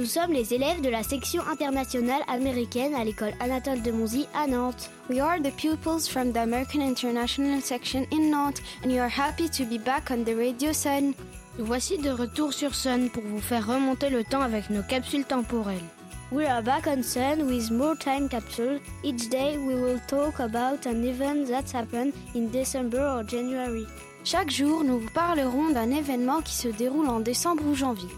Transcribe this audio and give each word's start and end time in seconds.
Nous 0.00 0.06
sommes 0.06 0.32
les 0.32 0.54
élèves 0.54 0.80
de 0.80 0.88
la 0.88 1.02
section 1.02 1.42
internationale 1.46 2.22
américaine 2.26 2.94
à 2.94 3.04
l'école 3.04 3.34
Anatole 3.38 3.82
de 3.82 3.90
Monzy 3.92 4.26
à 4.32 4.46
Nantes. 4.46 4.88
We 5.10 5.20
are 5.20 5.38
the 5.38 5.54
pupils 5.54 6.08
from 6.08 6.32
the 6.32 6.38
American 6.38 6.80
International 6.80 7.60
section 7.60 8.06
in 8.10 8.30
Nantes 8.30 8.62
and 8.82 8.88
we 8.88 8.98
are 8.98 9.10
happy 9.10 9.50
to 9.50 9.66
be 9.66 9.76
back 9.76 10.10
on 10.10 10.24
the 10.24 10.34
Radio 10.34 10.72
Sun. 10.72 11.12
Nous 11.58 11.66
voici 11.66 11.98
de 11.98 12.08
retour 12.08 12.54
sur 12.54 12.74
Sun 12.74 13.10
pour 13.10 13.22
vous 13.24 13.42
faire 13.42 13.66
remonter 13.66 14.08
le 14.08 14.24
temps 14.24 14.40
avec 14.40 14.70
nos 14.70 14.82
capsules 14.82 15.26
temporelles. 15.26 15.84
We 16.32 16.46
are 16.46 16.62
back 16.62 16.86
on 16.86 17.02
Sun 17.02 17.42
with 17.46 17.70
more 17.70 17.94
time 17.94 18.30
capsule. 18.30 18.80
Each 19.04 19.28
day 19.28 19.58
we 19.58 19.74
will 19.74 20.00
talk 20.08 20.40
about 20.40 20.86
an 20.86 21.04
event 21.04 21.48
that 21.48 21.70
happened 21.74 22.14
in 22.34 22.48
December 22.50 23.02
or 23.02 23.22
January. 23.22 23.84
Chaque 24.24 24.50
jour, 24.50 24.82
nous 24.82 24.98
vous 24.98 25.10
parlerons 25.12 25.72
d'un 25.74 25.90
événement 25.90 26.40
qui 26.40 26.54
se 26.54 26.68
déroule 26.68 27.10
en 27.10 27.20
décembre 27.20 27.64
ou 27.66 27.74
janvier. 27.74 28.08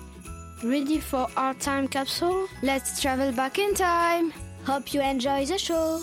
Ready 0.64 1.00
for 1.00 1.26
our 1.36 1.54
time 1.54 1.88
capsule? 1.88 2.46
Let's 2.62 3.00
travel 3.00 3.32
back 3.32 3.58
in 3.58 3.74
time. 3.74 4.32
Hope 4.64 4.94
you 4.94 5.00
enjoy 5.00 5.44
the 5.44 5.58
show. 5.58 5.98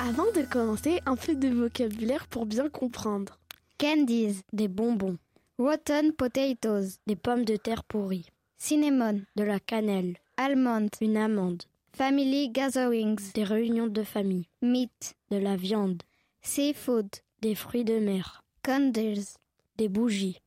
Avant 0.00 0.32
de 0.34 0.42
commencer, 0.42 1.00
un 1.06 1.14
peu 1.14 1.36
de 1.36 1.48
vocabulaire 1.50 2.26
pour 2.26 2.46
bien 2.46 2.68
comprendre. 2.68 3.38
Candies, 3.78 4.40
des 4.52 4.66
bonbons. 4.66 5.18
Rotten 5.56 6.12
potatoes, 6.12 6.98
des 7.06 7.14
pommes 7.14 7.44
de 7.44 7.54
terre 7.54 7.84
pourries. 7.84 8.26
Cinnamon, 8.58 9.22
de 9.36 9.44
la 9.44 9.60
cannelle. 9.60 10.16
Almond, 10.36 10.88
une 11.00 11.16
amande. 11.16 11.62
Family 11.96 12.48
gatherings, 12.48 13.32
des 13.34 13.44
réunions 13.44 13.86
de 13.86 14.02
famille. 14.02 14.48
Meat, 14.62 15.14
de 15.30 15.36
la 15.36 15.54
viande. 15.54 16.02
Seafood, 16.42 17.08
des 17.40 17.54
fruits 17.54 17.84
de 17.84 18.00
mer. 18.00 18.42
Candles, 18.64 19.36
des 19.76 19.88
bougies. 19.88 20.40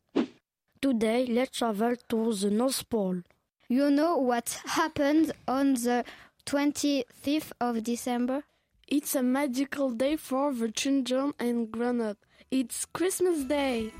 Today, 0.81 1.25
let's 1.25 1.57
travel 1.57 1.95
to 2.09 2.33
the 2.33 2.49
North 2.49 2.87
Pole. 2.89 3.21
You 3.67 3.89
know 3.89 4.17
what 4.17 4.61
happened 4.65 5.33
on 5.47 5.73
the 5.73 6.05
25th 6.45 7.51
of 7.59 7.83
December? 7.83 8.43
It's 8.87 9.15
a 9.15 9.23
magical 9.23 9.91
day 9.91 10.15
for 10.15 10.53
the 10.53 10.71
children 10.71 11.33
and 11.39 11.69
grown-up. 11.69 12.17
It's 12.49 12.85
Christmas 12.85 13.43
Day. 13.43 13.91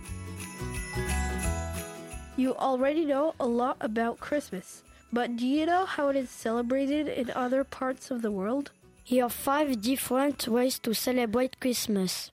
You 2.37 2.55
already 2.55 3.03
know 3.03 3.33
a 3.39 3.47
lot 3.47 3.77
about 3.81 4.19
Christmas, 4.19 4.83
but 5.11 5.35
do 5.35 5.45
you 5.45 5.65
know 5.65 5.85
how 5.85 6.09
it 6.09 6.15
is 6.15 6.29
celebrated 6.29 7.09
in 7.09 7.31
other 7.31 7.63
parts 7.63 8.11
of 8.11 8.21
the 8.21 8.31
world? 8.31 8.71
Here 9.03 9.25
are 9.25 9.29
five 9.29 9.81
different 9.81 10.47
ways 10.47 10.79
to 10.79 10.93
celebrate 10.93 11.59
Christmas. 11.59 12.31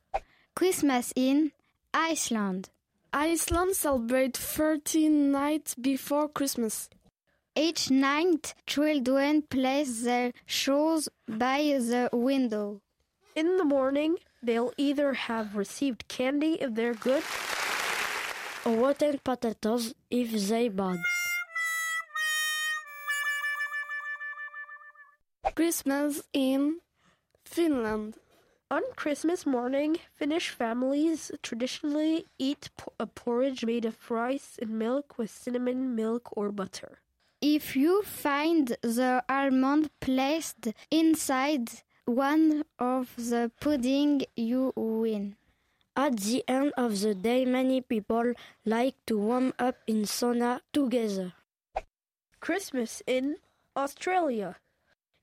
Christmas 0.55 1.13
in 1.17 1.51
Iceland. 1.93 2.69
Iceland 3.17 3.77
celebrates 3.77 4.41
13 4.41 5.31
nights 5.31 5.77
before 5.77 6.29
Christmas. 6.29 6.89
Each 7.55 7.89
night, 7.89 8.55
children 8.67 9.43
place 9.43 10.03
their 10.03 10.33
shoes 10.47 11.09
by 11.29 11.59
the 11.79 12.09
window. 12.13 12.81
In 13.37 13.57
the 13.57 13.65
morning, 13.65 14.17
they'll 14.43 14.73
either 14.77 15.13
have 15.13 15.55
received 15.55 16.09
candy 16.09 16.55
if 16.61 16.75
they're 16.75 16.95
good, 16.95 17.23
or 18.65 18.75
rotten 18.79 19.21
potatoes 19.23 19.95
if 20.11 20.33
they're 20.49 20.71
bad. 20.71 20.99
Christmas 25.55 26.21
in 26.33 26.81
Finland. 27.45 28.15
On 28.75 28.83
Christmas 28.97 29.47
morning, 29.47 29.99
Finnish 30.13 30.51
families 30.51 31.31
traditionally 31.45 32.27
eat 32.41 32.71
a 32.99 33.07
porridge 33.07 33.65
made 33.65 33.85
of 33.85 34.11
rice 34.11 34.59
and 34.61 34.77
milk 34.77 35.17
with 35.17 35.31
cinnamon, 35.31 35.95
milk, 35.95 36.37
or 36.37 36.51
butter. 36.51 36.99
If 37.41 37.77
you 37.77 38.03
find 38.03 38.77
the 38.83 39.23
almond 39.29 39.91
placed 40.01 40.73
inside 40.91 41.71
one 42.05 42.65
of 42.81 43.15
the 43.15 43.53
pudding, 43.61 44.23
you 44.35 44.73
win. 44.75 45.37
At 45.95 46.17
the 46.17 46.43
end 46.49 46.73
of 46.77 46.99
the 46.99 47.15
day, 47.15 47.45
many 47.45 47.81
people 47.81 48.33
like 48.65 48.97
to 49.07 49.17
warm 49.17 49.53
up 49.57 49.77
in 49.87 50.03
sauna 50.03 50.63
together. 50.73 51.35
Christmas 52.41 53.05
in 53.07 53.37
Australia. 53.77 54.57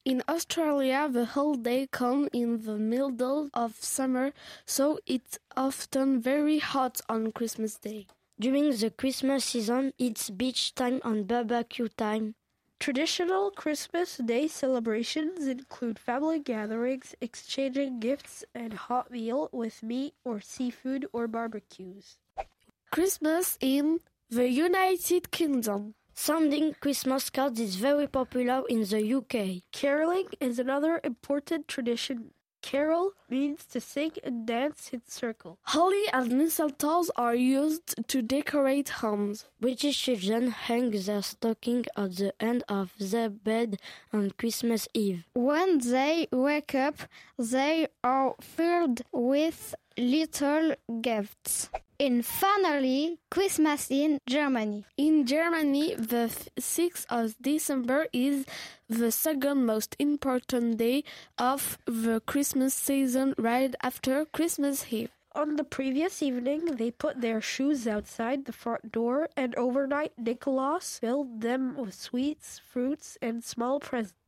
In 0.03 0.23
Australia, 0.28 1.07
the 1.12 1.25
holiday 1.25 1.85
comes 1.85 2.29
in 2.34 2.63
the 2.66 2.79
middle 2.79 3.51
of 3.53 3.75
summer, 3.75 4.34
so 4.66 4.97
it's 5.06 5.38
often 5.56 6.19
very 6.19 6.57
hot 6.57 7.01
on 7.07 7.31
Christmas 7.31 7.75
Day. 7.75 8.07
During 8.40 8.72
the 8.72 8.90
Christmas 8.90 9.45
season, 9.45 9.94
it's 10.00 10.31
beach 10.31 10.73
time 10.73 11.01
and 11.03 11.28
barbecue 11.28 11.88
time. 11.88 12.34
Traditional 12.79 13.51
Christmas 13.51 14.17
Day 14.17 14.47
celebrations 14.47 15.45
include 15.45 16.00
family 16.00 16.40
gatherings, 16.40 17.13
exchanging 17.22 18.00
gifts, 18.00 18.44
and 18.56 18.73
hot 18.73 19.11
meal 19.11 19.50
with 19.51 19.84
meat 19.84 20.16
or 20.25 20.41
seafood 20.41 21.06
or 21.13 21.28
barbecues. 21.28 22.17
Christmas 22.91 23.56
in 23.61 24.00
the 24.31 24.50
United 24.50 25.29
Kingdom. 25.29 25.94
Sending 26.24 26.76
Christmas 26.80 27.32
cards 27.32 27.59
is 27.59 27.78
very 27.78 28.06
popular 28.06 28.62
in 28.70 28.82
the 28.82 29.02
UK. 29.18 29.64
Caroling 29.72 30.28
is 30.40 30.59
another 30.59 31.02
important 31.04 31.68
tradition. 31.68 32.30
Carol 32.62 33.14
means 33.28 33.66
to 33.66 33.82
sing 33.82 34.12
and 34.24 34.46
dance 34.46 34.92
in 34.94 35.02
circle. 35.08 35.58
Holly 35.64 36.04
and 36.14 36.32
mistletoes 36.34 37.09
are 37.16 37.34
used 37.34 37.96
to 38.08 38.22
decorate 38.22 38.90
homes. 39.02 39.46
British 39.59 40.00
children 40.00 40.52
hang 40.52 40.92
their 40.92 41.24
stocking 41.24 41.86
at 41.98 42.18
the 42.18 42.34
end 42.40 42.64
of 42.70 42.94
their 43.00 43.32
bed 43.32 43.80
on 44.14 44.30
Christmas 44.38 44.88
Eve. 44.94 45.24
When 45.34 45.80
they 45.80 46.28
wake 46.32 46.76
up, 46.76 46.98
they 47.40 47.88
are 48.03 48.36
filled 48.40 49.02
with 49.12 49.74
little 49.98 50.76
gifts. 51.02 51.72
And 52.01 52.25
finally, 52.25 53.19
Christmas 53.29 53.91
in 53.91 54.17
Germany. 54.25 54.85
In 54.97 55.28
Germany, 55.28 55.94
the 55.94 56.34
6th 56.59 57.06
of 57.12 57.35
December 57.39 58.07
is 58.12 58.44
the 58.89 59.12
second 59.12 59.67
most 59.67 59.95
important 60.00 60.78
day 60.78 61.03
of 61.38 61.78
the 61.85 62.19
Christmas 62.25 62.73
season 62.73 63.35
right 63.38 63.75
after 63.84 64.25
Christmas 64.25 64.91
Eve. 64.91 65.11
On 65.35 65.57
the 65.57 65.63
previous 65.63 66.23
evening, 66.23 66.66
they 66.66 66.90
put 66.90 67.22
their 67.22 67.40
shoes 67.40 67.88
outside 67.88 68.45
the 68.45 68.51
front 68.51 68.91
door, 68.91 69.29
and 69.38 69.53
overnight, 69.53 70.13
Nicholas 70.17 70.97
filled 70.97 71.41
them 71.41 71.78
with 71.78 71.94
sweets, 71.94 72.59
fruits, 72.67 73.16
and 73.22 73.44
small 73.44 73.79
presents. 73.79 74.21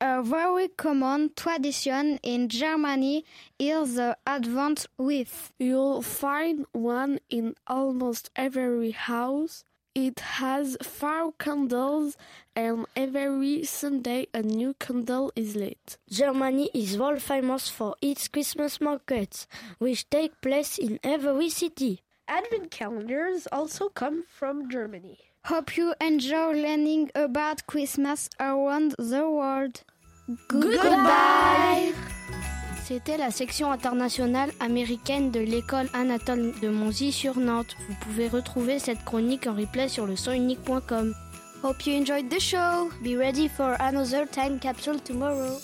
Uh, 0.00 0.18
a 0.18 0.22
very 0.22 0.68
common 0.68 1.30
tradition 1.36 2.18
in 2.22 2.48
Germany 2.48 3.24
is 3.58 3.98
uh, 3.98 4.08
the 4.08 4.16
Advent 4.26 4.86
wreath. 4.98 5.52
You'll 5.58 6.02
find 6.02 6.66
one 6.72 7.20
in 7.30 7.54
almost 7.66 8.30
every 8.34 8.90
house. 8.90 9.64
It 9.94 10.18
has 10.18 10.76
five 10.82 11.38
candles, 11.38 12.16
and 12.56 12.86
every 12.96 13.62
Sunday 13.64 14.26
a 14.34 14.42
new 14.42 14.74
candle 14.74 15.30
is 15.36 15.54
lit. 15.54 15.98
Germany 16.10 16.68
is 16.74 16.98
world 16.98 17.22
famous 17.22 17.68
for 17.68 17.94
its 18.02 18.26
Christmas 18.26 18.80
markets, 18.80 19.46
which 19.78 20.10
take 20.10 20.40
place 20.40 20.78
in 20.78 20.98
every 21.04 21.48
city. 21.48 22.02
Advent 22.26 22.72
calendars 22.72 23.46
also 23.52 23.88
come 23.88 24.24
from 24.28 24.68
Germany. 24.68 25.33
Hope 25.46 25.76
you 25.76 25.92
enjoy 26.00 26.54
learning 26.54 27.10
about 27.14 27.66
Christmas 27.66 28.30
around 28.40 28.94
the 28.98 29.28
world. 29.28 29.78
Goodbye. 30.48 31.92
C'était 32.86 33.18
la 33.18 33.30
section 33.30 33.70
internationale 33.70 34.52
américaine 34.58 35.30
de 35.30 35.40
l'école 35.40 35.90
Anatole 35.92 36.54
de 36.62 36.68
Monzy 36.70 37.12
sur 37.12 37.38
Nantes. 37.38 37.76
Vous 37.86 37.94
pouvez 38.00 38.28
retrouver 38.28 38.78
cette 38.78 39.04
chronique 39.04 39.46
en 39.46 39.54
replay 39.54 39.88
sur 39.88 40.06
le 40.06 40.16
sonunique.com. 40.16 41.14
Hope 41.62 41.86
you 41.86 41.94
enjoyed 41.94 42.30
the 42.30 42.40
show. 42.40 42.88
Be 43.02 43.14
ready 43.14 43.46
for 43.46 43.76
another 43.80 44.26
time 44.26 44.58
capsule 44.58 44.98
tomorrow. 44.98 45.58